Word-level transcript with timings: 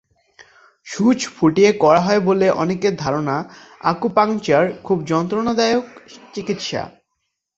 সুচ 0.87 1.19
ফুটিয়ে 1.35 1.71
করা 1.83 2.01
হয় 2.01 2.21
বলে 2.21 2.47
অনেকের 2.63 2.93
ধারণা 2.95 3.35
আকুপাঙ্কচার 3.83 4.63
খুব 4.83 4.97
যন্ত্রণাদায়ক 5.05 5.85
চিকিৎসা। 6.33 6.81